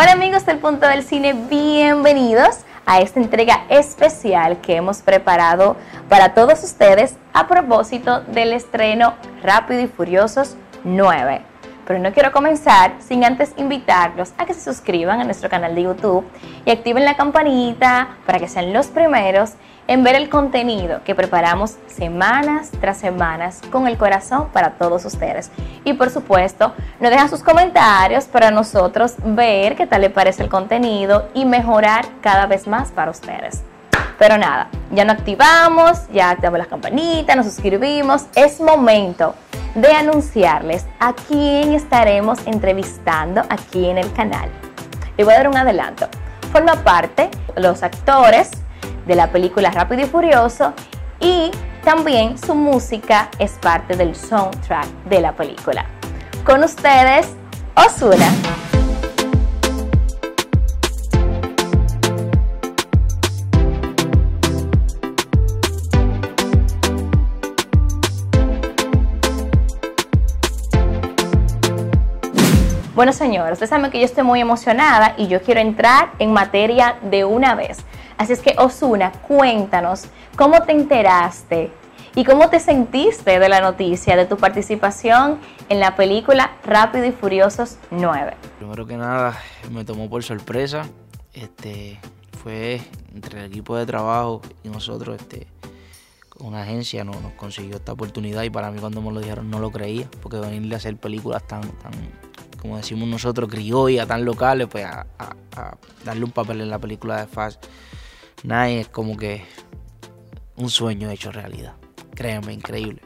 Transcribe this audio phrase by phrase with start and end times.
[0.00, 5.76] Hola amigos del Punto del Cine, bienvenidos a esta entrega especial que hemos preparado
[6.08, 11.49] para todos ustedes a propósito del estreno Rápido y Furiosos 9.
[11.90, 15.82] Pero no quiero comenzar sin antes invitarlos a que se suscriban a nuestro canal de
[15.82, 16.24] YouTube
[16.64, 19.54] y activen la campanita para que sean los primeros
[19.88, 25.50] en ver el contenido que preparamos semanas tras semanas con el corazón para todos ustedes.
[25.82, 30.48] Y por supuesto, nos dejan sus comentarios para nosotros ver qué tal le parece el
[30.48, 33.64] contenido y mejorar cada vez más para ustedes.
[34.16, 38.26] Pero nada, ya nos activamos, ya activamos las campanitas, nos suscribimos.
[38.36, 39.34] Es momento
[39.74, 44.50] de anunciarles a quién estaremos entrevistando aquí en el canal.
[45.16, 46.08] Les voy a dar un adelanto.
[46.52, 48.50] Forma parte los actores,
[49.06, 50.72] de la película Rápido y Furioso
[51.18, 51.50] y
[51.84, 55.86] también su música es parte del soundtrack de la película.
[56.44, 57.28] Con ustedes,
[57.74, 58.69] Osuna.
[73.00, 76.98] Bueno, señores, ustedes saben que yo estoy muy emocionada y yo quiero entrar en materia
[77.00, 77.78] de una vez.
[78.18, 80.04] Así es que Osuna, cuéntanos
[80.36, 81.72] cómo te enteraste
[82.14, 85.38] y cómo te sentiste de la noticia de tu participación
[85.70, 88.34] en la película Rápido y Furiosos 9.
[88.58, 89.34] Primero que nada,
[89.70, 90.82] me tomó por sorpresa.
[91.32, 91.98] Este
[92.42, 92.82] fue
[93.14, 95.46] entre el equipo de trabajo y nosotros, este,
[96.38, 99.58] una agencia nos, nos consiguió esta oportunidad y para mí cuando me lo dijeron no
[99.58, 101.92] lo creía, porque venirle a hacer películas tan, tan
[102.60, 105.06] como decimos nosotros, criollas, tan locales, pues a,
[106.04, 107.64] darle un papel en la película de Fast
[108.42, 109.44] Nine es como que
[110.56, 111.74] un sueño hecho realidad.
[112.14, 113.02] Créanme, increíble.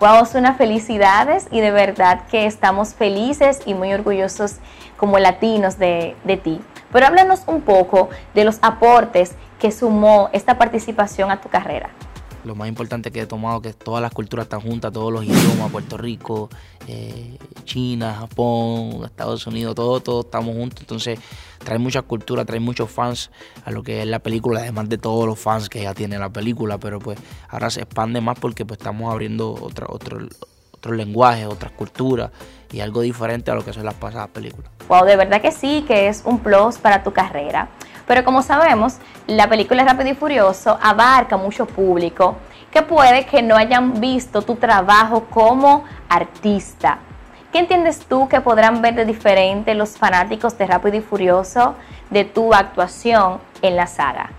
[0.00, 4.56] Wow, unas felicidades y de verdad que estamos felices y muy orgullosos
[4.96, 6.60] como latinos de, de ti.
[6.92, 11.90] Pero háblanos un poco de los aportes que sumó esta participación a tu carrera
[12.48, 15.70] lo más importante que he tomado que todas las culturas están juntas, todos los idiomas,
[15.70, 16.48] Puerto Rico,
[16.88, 20.80] eh, China, Japón, Estados Unidos, todos, todos estamos juntos.
[20.80, 21.20] Entonces
[21.58, 23.30] trae mucha cultura, trae muchos fans
[23.64, 26.30] a lo que es la película, además de todos los fans que ya tiene la
[26.30, 30.26] película, pero pues ahora se expande más porque pues estamos abriendo otra, otro,
[30.72, 32.30] otros lenguajes, otras culturas
[32.72, 34.70] y algo diferente a lo que son las pasadas películas.
[34.88, 37.68] Wow, de verdad que sí, que es un plus para tu carrera.
[38.08, 38.96] Pero como sabemos,
[39.26, 42.36] la película Rápido y Furioso abarca mucho público
[42.72, 46.98] que puede que no hayan visto tu trabajo como artista.
[47.52, 51.74] ¿Qué entiendes tú que podrán ver de diferente los fanáticos de Rápido y Furioso
[52.10, 54.30] de tu actuación en la saga?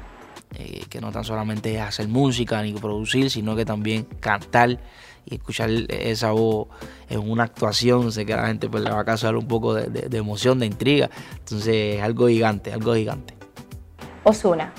[0.55, 4.79] Eh, que no tan solamente hacer música ni producir, sino que también cantar
[5.25, 6.69] y escuchar esa voz
[7.07, 10.17] en una actuación, sé que la gente pues, le va a causar un poco de
[10.17, 11.09] emoción, de intriga.
[11.37, 13.38] Entonces es algo gigante, algo gigante.
[14.29, 14.71] Osuna,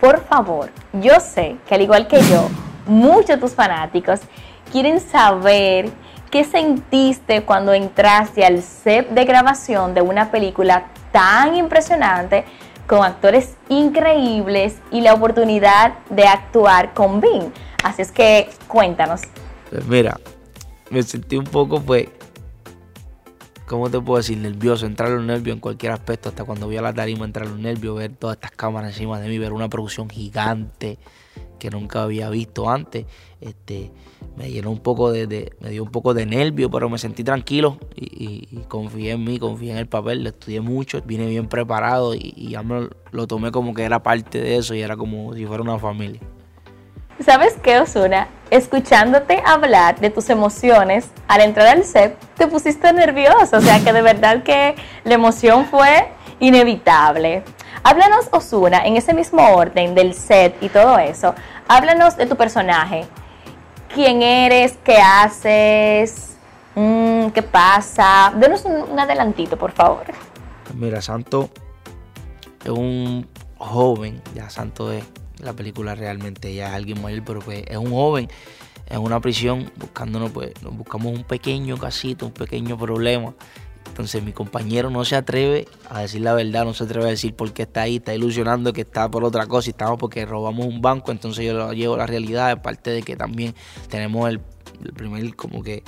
[0.00, 2.48] por favor, yo sé que al igual que yo,
[2.86, 4.20] muchos de tus fanáticos
[4.70, 5.90] quieren saber
[6.30, 12.44] qué sentiste cuando entraste al set de grabación de una película tan impresionante
[12.86, 17.52] con actores increíbles y la oportunidad de actuar con Bing.
[17.82, 19.22] Así es que cuéntanos.
[19.70, 20.18] Pues mira,
[20.90, 22.08] me sentí un poco pues
[23.74, 24.38] ¿cómo te puedo decir?
[24.38, 27.58] Nervioso, entrar los nervios en cualquier aspecto, hasta cuando voy a la tarima entrar los
[27.58, 30.98] nervios, ver todas estas cámaras encima de mí, ver una producción gigante
[31.58, 33.06] que nunca había visto antes,
[33.40, 33.90] este,
[34.36, 37.78] me llenó un poco de, me dio un poco de nervio, pero me sentí tranquilo
[37.96, 42.32] y, confié en mí, confié en el papel, lo estudié mucho, vine bien preparado y,
[42.36, 45.46] y ya me lo tomé como que era parte de eso y era como si
[45.46, 46.20] fuera una familia.
[47.20, 48.28] ¿Sabes qué, Osuna?
[48.54, 53.56] Escuchándote hablar de tus emociones al entrar al set, te pusiste nervioso.
[53.56, 57.42] O sea que de verdad que la emoción fue inevitable.
[57.82, 61.34] Háblanos, Osuna, en ese mismo orden del set y todo eso.
[61.66, 63.06] Háblanos de tu personaje.
[63.92, 64.78] ¿Quién eres?
[64.84, 66.36] ¿Qué haces?
[66.76, 68.32] Mm, ¿Qué pasa?
[68.36, 70.04] Denos un, adelantito, por favor.
[70.74, 71.50] Mira, Santo
[72.62, 73.26] es un
[73.58, 75.04] joven, ya Santo es
[75.44, 78.28] la película realmente ya es alguien mayor, pero pues es un joven
[78.86, 83.34] en una prisión buscándonos, pues nos buscamos un pequeño casito, un pequeño problema.
[83.86, 87.34] Entonces mi compañero no se atreve a decir la verdad, no se atreve a decir
[87.36, 90.66] por qué está ahí, está ilusionando que está por otra cosa y estamos porque robamos
[90.66, 93.54] un banco, entonces yo lo llevo a la realidad, aparte de que también
[93.88, 94.40] tenemos el,
[94.96, 95.84] primer como que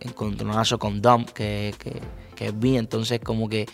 [0.00, 2.00] encontronazo con Dump, que, que,
[2.34, 3.66] que es bien, entonces como que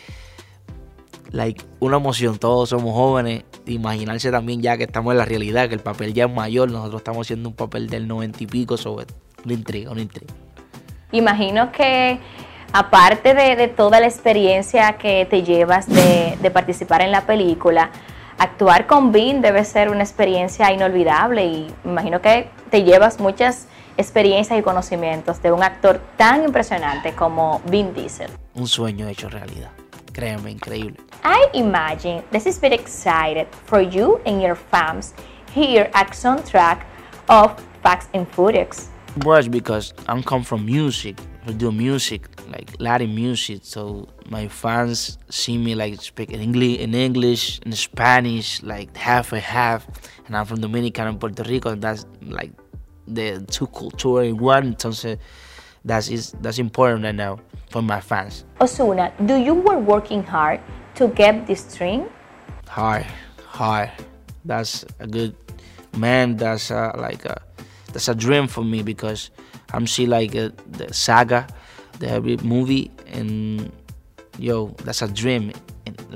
[1.33, 5.75] like, una emoción, todos somos jóvenes, imaginarse también ya que estamos en la realidad, que
[5.75, 9.07] el papel ya es mayor, nosotros estamos haciendo un papel del noventa y pico sobre
[9.45, 10.33] una intriga, una intriga.
[11.13, 12.19] Imagino que
[12.73, 17.91] aparte de, toda la experiencia que te llevas de, de participar en la película,
[18.39, 24.59] actuar con Vin debe ser una experiencia inolvidable y imagino que te llevas muchas experiencias
[24.59, 28.31] y conocimientos de un actor tan impresionante como Vin Diesel.
[28.55, 29.71] Un sueño hecho realidad.
[30.17, 30.97] Créeme, increíble.
[31.23, 35.13] I imagine this is very excited for you and your fans
[35.53, 36.87] here at soundtrack
[37.29, 38.89] of Facts and Furious.
[39.27, 41.19] Was because I'm come from music.
[41.47, 46.79] I do music like Latin music, so my fans see me like speak in English,
[46.79, 49.87] in English, in Spanish, like half and half.
[50.27, 52.53] And I'm from Dominican and Puerto Rico, and that's like
[53.07, 54.73] the two culture in one.
[54.75, 55.19] Entonces,
[55.85, 57.39] that's is that's important right now
[57.77, 58.45] for my fans.
[58.59, 60.61] Osuna, do you were working hard
[60.95, 62.09] to get this dream?
[62.69, 63.05] Hard,
[63.45, 63.93] hard.
[64.47, 65.37] That's a good
[65.95, 66.37] man.
[66.37, 67.37] That's a, like a
[67.93, 69.29] that's a dream for me because
[69.75, 71.47] I'm see like a, the saga,
[71.99, 73.71] the movie, and
[74.39, 75.53] yo, that's a dream.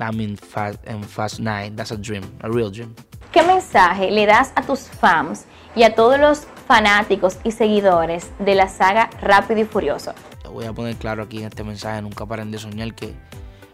[0.00, 1.76] I mean, Fast and Fast Nine.
[1.76, 2.94] That's a dream, a real dream.
[3.32, 5.44] ¿Qué mensaje le das a tus fans
[5.76, 10.14] y a todos los fanáticos y seguidores de la saga Rápido y Furioso?
[10.52, 13.14] Voy a poner claro aquí en este mensaje, nunca paren de soñar que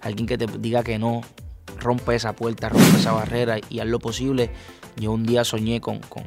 [0.01, 1.23] alguien que te diga que no,
[1.81, 4.51] rompe esa puerta, rompe esa barrera y haz lo posible.
[4.97, 6.25] Yo un día soñé con, con,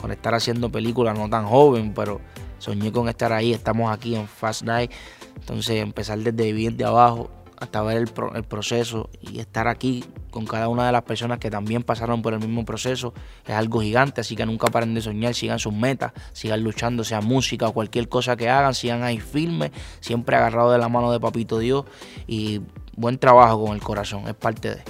[0.00, 2.20] con estar haciendo películas, no tan joven, pero
[2.58, 4.90] soñé con estar ahí, estamos aquí en Fast Night,
[5.36, 10.46] entonces empezar desde bien de abajo hasta ver el, el, proceso y estar aquí con
[10.46, 13.14] cada una de las personas que también pasaron por el mismo proceso
[13.46, 17.20] es algo gigante, así que nunca paren de soñar, sigan sus metas, sigan luchando, sea
[17.20, 19.70] música o cualquier cosa que hagan, sigan ahí firmes,
[20.00, 21.84] siempre agarrados de la mano de Papito Dios
[22.26, 22.60] y
[22.96, 24.82] buen trabajo con el corazón, es parte de.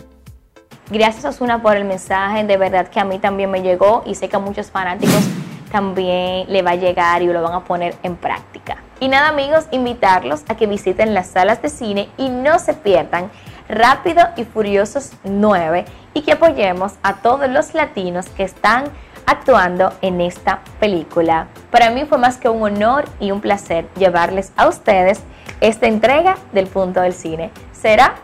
[0.90, 4.28] Gracias Osuna por el mensaje, de verdad que a mí también me llegó y sé
[4.28, 5.25] que a muchos fanáticos
[5.72, 8.84] también le va a llegar y lo van a poner en práctica.
[9.05, 13.31] Y nada amigos, invitarlos a que visiten las salas de cine y no se pierdan
[13.69, 15.85] Rápido y Furiosos 9
[16.15, 18.85] y que apoyemos a todos los latinos que están
[19.27, 21.49] actuando en esta película.
[21.71, 25.21] Para mí fue más que un honor y un placer llevarles a ustedes
[25.61, 27.50] esta entrega del punto del cine.
[27.73, 28.15] Será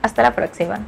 [0.00, 0.78] hasta la próxima.